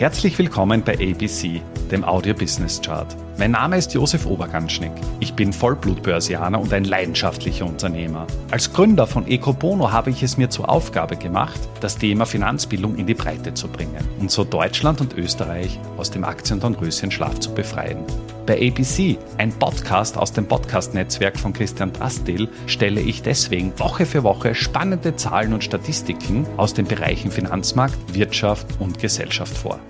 Herzlich 0.00 0.38
willkommen 0.38 0.82
bei 0.82 0.94
ABC, 0.94 1.60
dem 1.90 2.04
Audio 2.04 2.32
Business 2.32 2.80
Chart. 2.80 3.14
Mein 3.40 3.52
Name 3.52 3.78
ist 3.78 3.94
Josef 3.94 4.26
Oberganschnick. 4.26 4.92
Ich 5.18 5.32
bin 5.32 5.54
Vollblutbörsianer 5.54 6.60
und 6.60 6.74
ein 6.74 6.84
leidenschaftlicher 6.84 7.64
Unternehmer. 7.64 8.26
Als 8.50 8.70
Gründer 8.70 9.06
von 9.06 9.26
Ecobono 9.26 9.90
habe 9.90 10.10
ich 10.10 10.22
es 10.22 10.36
mir 10.36 10.50
zur 10.50 10.68
Aufgabe 10.68 11.16
gemacht, 11.16 11.58
das 11.80 11.96
Thema 11.96 12.26
Finanzbildung 12.26 12.96
in 12.96 13.06
die 13.06 13.14
Breite 13.14 13.54
zu 13.54 13.68
bringen 13.68 14.06
und 14.20 14.30
so 14.30 14.44
Deutschland 14.44 15.00
und 15.00 15.14
Österreich 15.14 15.80
aus 15.96 16.10
dem 16.10 16.24
Aktien- 16.24 16.60
und 16.60 16.82
Röschenschlaf 16.82 17.40
zu 17.40 17.54
befreien. 17.54 18.04
Bei 18.44 18.56
ABC, 18.56 19.16
ein 19.38 19.52
Podcast 19.52 20.18
aus 20.18 20.34
dem 20.34 20.46
Podcast-Netzwerk 20.46 21.38
von 21.38 21.54
Christian 21.54 21.94
Drastil, 21.94 22.46
stelle 22.66 23.00
ich 23.00 23.22
deswegen 23.22 23.72
Woche 23.78 24.04
für 24.04 24.22
Woche 24.22 24.54
spannende 24.54 25.16
Zahlen 25.16 25.54
und 25.54 25.64
Statistiken 25.64 26.46
aus 26.58 26.74
den 26.74 26.84
Bereichen 26.84 27.30
Finanzmarkt, 27.30 27.96
Wirtschaft 28.12 28.66
und 28.78 28.98
Gesellschaft 28.98 29.56
vor. 29.56 29.80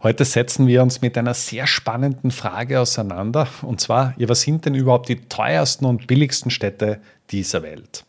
Heute 0.00 0.24
setzen 0.24 0.68
wir 0.68 0.82
uns 0.82 1.00
mit 1.00 1.18
einer 1.18 1.34
sehr 1.34 1.66
spannenden 1.66 2.30
Frage 2.30 2.78
auseinander. 2.78 3.48
Und 3.62 3.80
zwar, 3.80 4.14
was 4.16 4.42
sind 4.42 4.64
denn 4.64 4.76
überhaupt 4.76 5.08
die 5.08 5.16
teuersten 5.16 5.86
und 5.86 6.06
billigsten 6.06 6.52
Städte 6.52 7.00
dieser 7.30 7.64
Welt? 7.64 8.04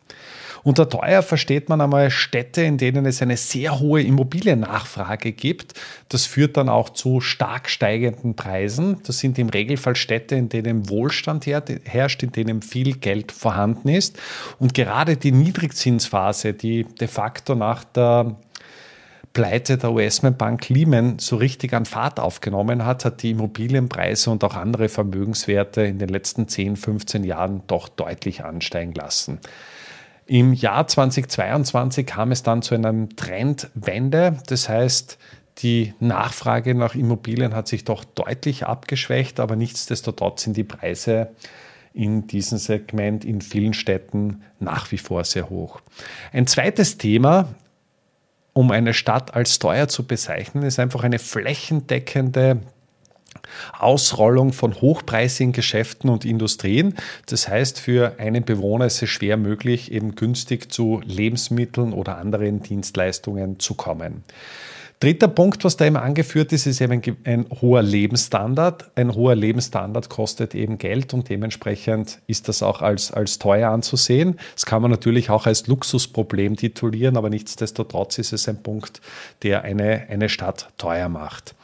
Unter 0.62 0.88
teuer 0.88 1.24
versteht 1.24 1.70
man 1.70 1.82
einmal 1.82 2.12
Städte, 2.12 2.62
in 2.62 2.78
denen 2.78 3.06
es 3.08 3.22
eine 3.22 3.38
sehr 3.38 3.80
hohe 3.80 4.04
Immobiliennachfrage 4.04 5.32
gibt. 5.32 5.74
Das 6.10 6.26
führt 6.26 6.58
dann 6.58 6.70
auch 6.70 6.90
zu 6.90 7.22
stark 7.22 7.70
steigenden 7.70 8.36
Preisen. 8.36 8.98
Das 9.08 9.20
sind 9.20 9.40
im 9.40 9.50
Regelfall 9.50 9.96
Städte, 9.96 10.36
in 10.36 10.50
denen 10.50 10.90
Wohlstand 10.90 11.48
herrscht, 11.48 12.22
in 12.22 12.34
denen 12.34 12.62
viel 12.62 12.98
Geld 12.98 13.32
vorhanden 13.32 13.88
ist. 13.90 14.20
Und 14.60 14.74
gerade 14.74 15.18
die 15.18 15.32
Niedrigzinsphase, 15.32 16.54
die 16.54 16.84
de 16.84 17.08
facto 17.08 17.56
nach 17.56 17.84
der 17.84 18.36
Pleite 19.34 19.78
der 19.78 19.92
US-Bank 19.92 20.70
Lehman 20.70 21.20
so 21.20 21.36
richtig 21.36 21.74
an 21.74 21.86
Fahrt 21.86 22.20
aufgenommen 22.20 22.86
hat, 22.86 23.06
hat 23.06 23.22
die 23.22 23.32
Immobilienpreise 23.32 24.32
und 24.32 24.44
auch 24.44 24.56
andere 24.56 24.90
Vermögenswerte 24.90 25.84
in 25.84 26.00
den 26.00 26.10
letzten 26.10 26.48
10, 26.48 26.76
15 26.76 27.24
Jahren 27.24 27.62
doch 27.68 27.90
deutlich 27.90 28.44
ansteigen 28.44 28.94
lassen. 28.94 29.40
Im 30.26 30.54
Jahr 30.54 30.88
2022 30.88 32.06
kam 32.06 32.32
es 32.32 32.44
dann 32.44 32.62
zu 32.62 32.76
einer 32.76 33.10
Trendwende. 33.16 34.38
Das 34.48 34.70
heißt, 34.70 35.18
die 35.60 35.94
Nachfrage 36.00 36.76
nach 36.76 36.96
Immobilien 36.96 37.56
hat 37.56 37.68
sich 37.68 37.84
doch 37.84 38.04
deutlich 38.04 38.66
abgeschwächt, 38.66 39.40
aber 39.40 39.56
nichtsdestotrotz 39.56 40.44
sind 40.44 40.56
die 40.56 40.64
Preise 40.64 41.30
in 41.94 42.28
diesem 42.28 42.58
Segment 42.60 43.26
in 43.26 43.42
vielen 43.42 43.74
Städten 43.74 44.44
nach 44.60 44.92
wie 44.92 44.98
vor 44.98 45.24
sehr 45.24 45.50
hoch. 45.50 45.82
Ein 46.32 46.48
zweites 46.48 46.98
Thema, 46.98 47.50
um 48.60 48.72
eine 48.72 48.94
Stadt 48.94 49.36
als 49.36 49.58
teuer 49.58 49.88
zu 49.88 50.06
bezeichnen, 50.06 50.64
ist 50.64 50.80
einfach 50.80 51.06
eine 51.06 51.18
flächendeckende 51.18 52.60
Ausrollung 53.72 54.52
von 54.52 54.82
hochpreisigen 54.82 55.54
Geschäften 55.54 56.10
und 56.10 56.26
Industrien. 56.26 56.96
Das 57.28 57.48
heißt, 57.48 57.80
für 57.80 58.20
einen 58.20 58.44
Bewohner 58.44 58.88
ist 58.88 59.02
es 59.02 59.10
schwer 59.10 59.38
möglich, 59.38 59.94
eben 59.94 60.16
günstig 60.16 60.74
zu 60.74 61.02
Lebensmitteln 61.06 61.94
oder 61.94 62.18
anderen 62.18 62.62
Dienstleistungen 62.62 63.62
zu 63.62 63.76
kommen. 63.76 64.26
Dritter 65.02 65.30
Punkt, 65.30 65.64
was 65.64 65.78
da 65.78 65.86
immer 65.86 66.02
angeführt 66.02 66.52
ist, 66.52 66.68
ist 66.68 66.82
eben 66.82 67.02
ein, 67.02 67.18
ein, 67.24 67.46
hoher 67.62 67.82
Lebensstandard. 67.82 68.92
Ein 68.96 69.16
hoher 69.16 69.34
Lebensstandard 69.34 70.10
kostet 70.10 70.54
eben 70.54 70.78
Geld 70.78 71.14
und 71.14 71.30
dementsprechend 71.30 72.20
ist 72.28 72.50
das 72.50 72.62
auch 72.62 72.82
als, 72.82 73.10
als 73.14 73.40
teuer 73.40 73.70
anzusehen. 73.70 74.38
Das 74.56 74.66
kann 74.66 74.82
man 74.82 74.92
natürlich 74.92 75.30
auch 75.30 75.46
als 75.46 75.68
Luxusproblem 75.68 76.58
titulieren, 76.58 77.16
aber 77.16 77.30
nichtsdestotrotz 77.30 78.18
ist 78.18 78.34
es 78.34 78.50
ein 78.50 78.62
Punkt, 78.62 79.00
der 79.44 79.62
eine, 79.62 80.08
eine 80.10 80.28
Stadt 80.28 80.68
teuer 80.78 81.08
macht. 81.08 81.56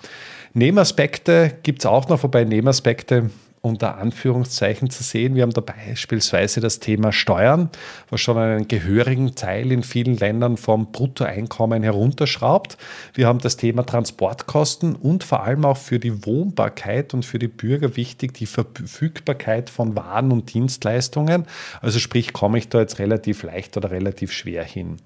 Nebenaspekte 0.54 1.58
gibt 1.62 1.80
es 1.80 1.86
auch 1.86 2.08
noch, 2.08 2.24
wobei 2.24 2.46
Nebenaspekte 2.46 3.32
unter 3.66 3.98
Anführungszeichen 3.98 4.92
zu 4.92 5.04
sehen. 5.04 5.34
Wir 5.34 5.42
haben 5.42 5.52
da 5.52 5.62
beispielsweise 5.62 6.62
das 6.62 6.80
Thema 6.80 7.12
Steuern, 7.12 7.70
was 8.12 8.22
schon 8.22 8.38
einen 8.38 8.68
gehörigen 8.68 9.34
Teil 9.34 9.72
in 9.72 9.82
vielen 9.82 10.16
Ländern 10.16 10.56
vom 10.58 10.92
Bruttoeinkommen 10.92 11.82
herunterschraubt. 11.82 12.78
Wir 13.16 13.28
haben 13.28 13.40
das 13.40 13.58
Thema 13.58 13.84
Transportkosten 13.84 14.96
und 14.96 15.24
vor 15.24 15.44
allem 15.44 15.66
auch 15.66 15.78
für 15.78 15.98
die 15.98 16.26
Wohnbarkeit 16.28 17.16
und 17.16 17.26
für 17.26 17.40
die 17.40 17.48
Bürger 17.48 17.96
wichtig 17.98 18.36
die 18.36 18.46
Verfügbarkeit 18.46 19.72
von 19.72 19.96
Waren 19.96 20.32
und 20.32 20.54
Dienstleistungen. 20.54 21.46
Also 21.82 21.98
sprich, 21.98 22.34
komme 22.34 22.60
ich 22.60 22.70
da 22.70 22.82
jetzt 22.82 23.00
relativ 23.00 23.42
leicht 23.42 23.76
oder 23.78 23.90
relativ 23.90 24.32
schwer 24.32 24.64
hin. 24.64 24.98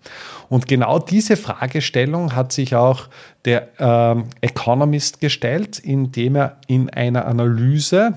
Und 0.50 0.68
genau 0.68 1.00
diese 1.00 1.38
Fragestellung 1.38 2.36
hat 2.36 2.52
sich 2.52 2.76
auch 2.76 3.08
der 3.46 3.70
äh, 3.80 4.46
Economist 4.46 5.22
gestellt, 5.22 5.80
indem 5.80 6.36
er 6.36 6.58
in 6.68 6.90
einer 6.90 7.26
Analyse 7.26 8.16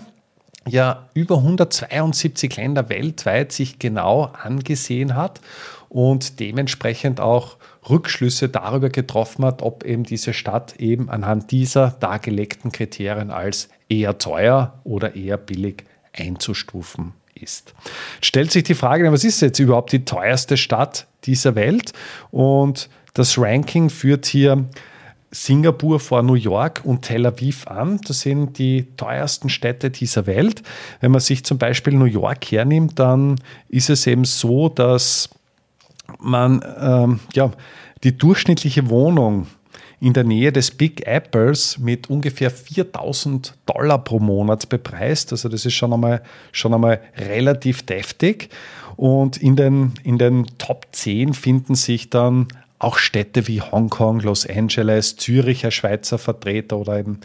ja 0.68 1.08
über 1.14 1.38
172 1.38 2.56
Länder 2.56 2.88
weltweit 2.88 3.52
sich 3.52 3.78
genau 3.78 4.32
angesehen 4.42 5.14
hat 5.16 5.40
und 5.88 6.40
dementsprechend 6.40 7.20
auch 7.20 7.56
Rückschlüsse 7.88 8.48
darüber 8.48 8.88
getroffen 8.88 9.44
hat, 9.44 9.62
ob 9.62 9.84
eben 9.84 10.04
diese 10.04 10.32
Stadt 10.32 10.76
eben 10.76 11.10
anhand 11.10 11.50
dieser 11.50 11.90
dargelegten 12.00 12.72
Kriterien 12.72 13.30
als 13.30 13.68
eher 13.88 14.18
teuer 14.18 14.80
oder 14.84 15.16
eher 15.16 15.36
billig 15.36 15.84
einzustufen 16.12 17.12
ist. 17.34 17.74
Stellt 18.20 18.52
sich 18.52 18.64
die 18.64 18.74
Frage, 18.74 19.10
was 19.12 19.24
ist 19.24 19.40
jetzt 19.42 19.58
überhaupt 19.58 19.92
die 19.92 20.04
teuerste 20.04 20.56
Stadt 20.56 21.06
dieser 21.24 21.54
Welt? 21.54 21.92
Und 22.30 22.88
das 23.14 23.36
Ranking 23.36 23.90
führt 23.90 24.26
hier 24.26 24.64
Singapur 25.32 25.98
vor 25.98 26.22
New 26.22 26.34
York 26.34 26.82
und 26.84 27.02
Tel 27.02 27.26
Aviv 27.26 27.66
an. 27.66 28.00
Das 28.06 28.20
sind 28.20 28.58
die 28.58 28.86
teuersten 28.96 29.48
Städte 29.48 29.90
dieser 29.90 30.26
Welt. 30.26 30.62
Wenn 31.00 31.10
man 31.10 31.20
sich 31.20 31.44
zum 31.44 31.58
Beispiel 31.58 31.94
New 31.94 32.04
York 32.04 32.44
hernimmt, 32.52 32.98
dann 32.98 33.40
ist 33.68 33.90
es 33.90 34.06
eben 34.06 34.26
so, 34.26 34.68
dass 34.68 35.30
man 36.20 36.62
ähm, 36.78 37.20
ja, 37.32 37.50
die 38.04 38.16
durchschnittliche 38.16 38.90
Wohnung 38.90 39.46
in 40.00 40.12
der 40.12 40.24
Nähe 40.24 40.52
des 40.52 40.72
Big 40.72 41.06
Apples 41.06 41.78
mit 41.78 42.10
ungefähr 42.10 42.50
4000 42.50 43.54
Dollar 43.66 44.02
pro 44.02 44.18
Monat 44.18 44.68
bepreist. 44.68 45.32
Also 45.32 45.48
das 45.48 45.64
ist 45.64 45.74
schon 45.74 45.92
einmal, 45.92 46.22
schon 46.50 46.74
einmal 46.74 47.00
relativ 47.16 47.84
deftig. 47.84 48.50
Und 48.96 49.36
in 49.36 49.56
den, 49.56 49.92
in 50.02 50.18
den 50.18 50.46
Top 50.58 50.88
10 50.90 51.34
finden 51.34 51.76
sich 51.76 52.10
dann 52.10 52.48
auch 52.82 52.98
Städte 52.98 53.46
wie 53.48 53.60
Hongkong, 53.60 54.20
Los 54.20 54.48
Angeles, 54.48 55.16
Zürich 55.16 55.64
als 55.64 55.74
Schweizer 55.74 56.18
Vertreter 56.18 56.78
oder 56.78 56.98
eben 56.98 57.20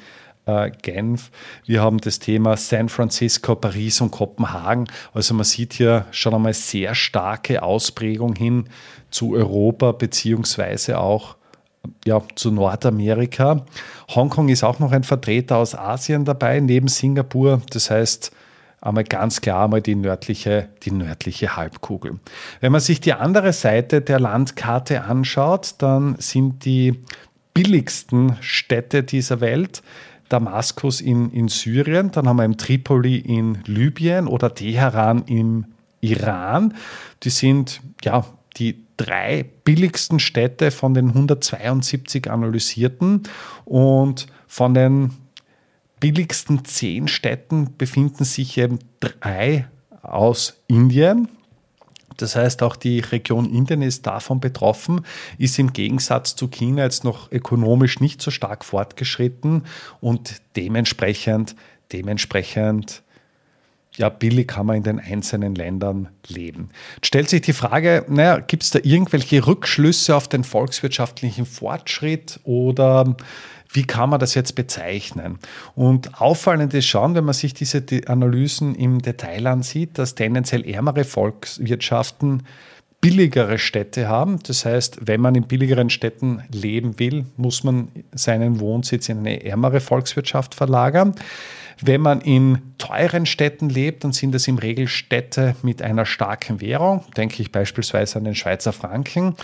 äh, 0.45 0.71
Genf. 0.81 1.31
Wir 1.65 1.81
haben 1.81 1.99
das 1.99 2.19
Thema 2.19 2.57
San 2.57 2.89
Francisco, 2.89 3.55
Paris 3.55 4.01
und 4.01 4.11
Kopenhagen. 4.11 4.87
Also 5.13 5.33
man 5.33 5.45
sieht 5.45 5.73
hier 5.73 6.05
schon 6.11 6.33
einmal 6.33 6.53
sehr 6.53 6.95
starke 6.95 7.63
Ausprägung 7.63 8.35
hin 8.35 8.69
zu 9.09 9.33
Europa 9.33 9.93
beziehungsweise 9.93 10.99
auch 10.99 11.35
ja, 12.05 12.21
zu 12.35 12.51
Nordamerika. 12.51 13.65
Hongkong 14.13 14.49
ist 14.49 14.63
auch 14.63 14.79
noch 14.79 14.91
ein 14.91 15.03
Vertreter 15.03 15.57
aus 15.57 15.73
Asien 15.73 16.25
dabei, 16.25 16.59
neben 16.59 16.87
Singapur. 16.87 17.61
Das 17.71 17.89
heißt, 17.89 18.31
einmal 18.81 19.03
ganz 19.03 19.41
klar 19.41 19.65
einmal 19.65 19.81
die 19.81 19.95
nördliche, 19.95 20.69
die 20.83 20.91
nördliche 20.91 21.55
Halbkugel. 21.55 22.19
Wenn 22.61 22.71
man 22.71 22.81
sich 22.81 23.01
die 23.01 23.13
andere 23.13 23.53
Seite 23.53 24.01
der 24.01 24.19
Landkarte 24.19 25.03
anschaut, 25.03 25.75
dann 25.79 26.15
sind 26.19 26.65
die 26.65 27.01
billigsten 27.53 28.37
Städte 28.41 29.03
dieser 29.03 29.41
Welt 29.41 29.81
Damaskus 30.29 31.01
in, 31.01 31.31
in 31.31 31.47
Syrien, 31.47 32.11
dann 32.11 32.27
haben 32.27 32.37
wir 32.37 32.45
im 32.45 32.57
Tripoli 32.57 33.17
in 33.17 33.59
Libyen 33.65 34.27
oder 34.27 34.53
Teheran 34.53 35.23
im 35.25 35.65
Iran. 36.01 36.73
Die 37.23 37.29
sind 37.29 37.81
ja 38.03 38.25
die 38.57 38.83
drei 38.97 39.45
billigsten 39.63 40.19
Städte 40.19 40.71
von 40.71 40.93
den 40.93 41.09
172 41.09 42.29
analysierten 42.29 43.23
und 43.65 44.27
von 44.47 44.73
den 44.73 45.11
billigsten 45.99 46.65
zehn 46.65 47.07
Städten 47.07 47.75
befinden 47.77 48.23
sich 48.23 48.57
eben 48.57 48.79
drei 48.99 49.67
aus 50.01 50.61
Indien. 50.67 51.29
Das 52.17 52.35
heißt, 52.35 52.63
auch 52.63 52.75
die 52.75 52.99
Region 52.99 53.45
Indien 53.45 53.81
ist 53.81 54.07
davon 54.07 54.39
betroffen, 54.39 55.05
ist 55.37 55.59
im 55.59 55.73
Gegensatz 55.73 56.35
zu 56.35 56.47
China 56.47 56.83
jetzt 56.83 57.03
noch 57.03 57.31
ökonomisch 57.31 57.99
nicht 57.99 58.21
so 58.21 58.31
stark 58.31 58.65
fortgeschritten 58.65 59.63
und 60.01 60.41
dementsprechend, 60.55 61.55
dementsprechend 61.91 63.03
ja, 63.97 64.09
billig 64.09 64.47
kann 64.47 64.65
man 64.67 64.77
in 64.77 64.83
den 64.83 64.99
einzelnen 64.99 65.55
Ländern 65.55 66.09
leben. 66.27 66.69
Jetzt 66.95 67.07
stellt 67.07 67.29
sich 67.29 67.41
die 67.41 67.53
Frage, 67.53 68.05
naja, 68.07 68.39
gibt 68.39 68.63
es 68.63 68.69
da 68.69 68.79
irgendwelche 68.83 69.45
Rückschlüsse 69.45 70.15
auf 70.15 70.27
den 70.27 70.43
volkswirtschaftlichen 70.43 71.45
Fortschritt 71.45 72.39
oder 72.43 73.15
wie 73.71 73.83
kann 73.83 74.09
man 74.09 74.19
das 74.19 74.33
jetzt 74.33 74.55
bezeichnen? 74.55 75.39
Und 75.75 76.21
auffallend 76.21 76.73
ist 76.73 76.85
schon, 76.85 77.15
wenn 77.15 77.25
man 77.25 77.33
sich 77.33 77.53
diese 77.53 77.83
Analysen 78.07 78.75
im 78.75 79.01
Detail 79.01 79.47
ansieht, 79.47 79.97
dass 79.97 80.15
tendenziell 80.15 80.67
ärmere 80.67 81.03
Volkswirtschaften 81.03 82.43
billigere 83.01 83.57
Städte 83.57 84.07
haben. 84.07 84.39
Das 84.43 84.65
heißt, 84.65 84.99
wenn 85.01 85.21
man 85.21 85.35
in 85.35 85.43
billigeren 85.43 85.89
Städten 85.89 86.43
leben 86.51 86.97
will, 86.99 87.25
muss 87.35 87.63
man 87.63 87.89
seinen 88.13 88.59
Wohnsitz 88.59 89.09
in 89.09 89.19
eine 89.19 89.43
ärmere 89.43 89.79
Volkswirtschaft 89.79 90.55
verlagern. 90.55 91.13
Wenn 91.81 92.01
man 92.01 92.21
in 92.21 92.66
teuren 92.87 93.25
Städten 93.25 93.69
lebt, 93.69 94.03
dann 94.03 94.13
sind 94.13 94.33
es 94.35 94.47
im 94.47 94.57
Regel 94.57 94.87
Städte 94.87 95.55
mit 95.61 95.81
einer 95.81 96.05
starken 96.05 96.61
Währung, 96.61 97.03
denke 97.15 97.41
ich 97.41 97.51
beispielsweise 97.51 98.17
an 98.17 98.23
den 98.23 98.35
Schweizer 98.35 98.73
Franken 98.73 99.35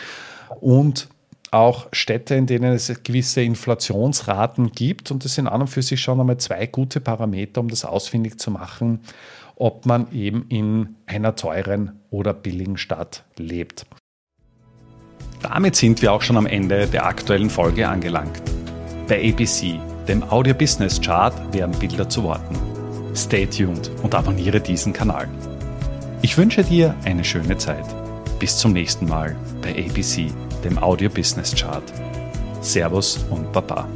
und 0.62 1.10
auch 1.52 1.88
Städte, 1.92 2.36
in 2.36 2.48
denen 2.48 2.74
es 2.74 2.92
gewisse 3.04 3.42
Inflationsraten 3.42 4.72
gibt. 4.72 5.12
Und 5.12 5.24
das 5.24 5.36
sind 5.36 5.48
an 5.48 5.62
und 5.62 5.68
für 5.68 5.84
sich 5.84 6.02
schon 6.02 6.20
einmal 6.20 6.38
zwei 6.38 6.66
gute 6.66 7.00
Parameter, 7.00 7.62
um 7.62 7.68
das 7.68 7.86
ausfindig 7.86 8.40
zu 8.40 8.50
machen, 8.50 9.02
ob 9.56 9.86
man 9.86 10.12
eben 10.12 10.46
in 10.50 10.96
einer 11.06 11.36
teuren 11.36 12.00
oder 12.10 12.34
billigen 12.34 12.78
Stadt 12.78 13.24
lebt. 13.38 13.86
Damit 15.44 15.76
sind 15.76 16.02
wir 16.02 16.14
auch 16.14 16.22
schon 16.22 16.38
am 16.38 16.48
Ende 16.48 16.88
der 16.88 17.06
aktuellen 17.06 17.50
Folge 17.50 17.88
angelangt. 17.88 18.42
Bei 19.08 19.20
ABC 19.32 19.80
dem 20.08 20.24
Audio 20.24 20.54
Business 20.54 21.00
Chart 21.00 21.34
werden 21.54 21.78
Bilder 21.80 22.10
zu 22.10 22.24
Worten. 22.24 22.73
Stay 23.16 23.46
tuned 23.46 23.92
und 24.02 24.16
abonniere 24.16 24.60
diesen 24.60 24.92
Kanal. 24.92 25.28
Ich 26.22 26.38
wünsche 26.38 26.64
dir 26.64 26.96
eine 27.04 27.24
schöne 27.24 27.58
Zeit. 27.58 27.86
Bis 28.40 28.58
zum 28.58 28.74
nächsten 28.74 29.08
Mal 29.08 29.36
bei 29.62 29.70
ABC, 29.70 30.32
dem 30.64 30.78
Audio 30.78 31.10
Business 31.10 31.54
Chart. 31.56 31.84
Servus 32.62 33.24
und 33.30 33.52
Baba. 33.52 33.88